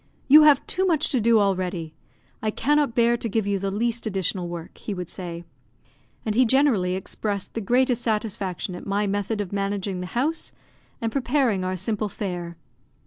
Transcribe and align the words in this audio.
"You 0.27 0.41
have 0.41 0.65
too 0.65 0.83
much 0.87 1.09
to 1.09 1.21
do 1.21 1.37
already; 1.39 1.93
I 2.41 2.49
cannot 2.49 2.95
bear 2.95 3.15
to 3.17 3.29
give 3.29 3.45
you 3.45 3.59
the 3.59 3.69
least 3.69 4.07
additional 4.07 4.47
work," 4.47 4.79
he 4.79 4.95
would 4.95 5.11
say. 5.11 5.43
And 6.25 6.33
he 6.33 6.43
generally 6.43 6.95
expressed 6.95 7.53
the 7.53 7.61
greatest 7.61 8.01
satisfaction 8.01 8.73
at 8.73 8.87
my 8.87 9.05
method 9.05 9.41
of 9.41 9.53
managing 9.53 9.99
the 10.01 10.07
house, 10.17 10.53
and 11.01 11.11
preparing 11.11 11.63
our 11.63 11.75
simple 11.77 12.09
fare. 12.09 12.57